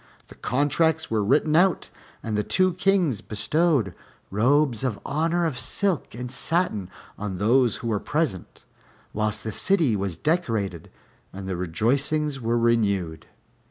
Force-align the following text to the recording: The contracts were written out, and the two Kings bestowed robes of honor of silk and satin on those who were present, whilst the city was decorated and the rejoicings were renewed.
The 0.29 0.33
contracts 0.33 1.11
were 1.11 1.23
written 1.23 1.55
out, 1.55 1.91
and 2.23 2.35
the 2.35 2.41
two 2.43 2.73
Kings 2.73 3.21
bestowed 3.21 3.93
robes 4.31 4.83
of 4.83 4.99
honor 5.05 5.45
of 5.45 5.59
silk 5.59 6.15
and 6.15 6.31
satin 6.31 6.89
on 7.19 7.37
those 7.37 7.75
who 7.75 7.87
were 7.89 7.99
present, 7.99 8.65
whilst 9.13 9.43
the 9.43 9.51
city 9.51 9.95
was 9.95 10.17
decorated 10.17 10.89
and 11.31 11.47
the 11.47 11.55
rejoicings 11.55 12.39
were 12.41 12.57
renewed. 12.57 13.27